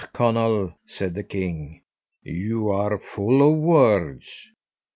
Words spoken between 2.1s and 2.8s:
"you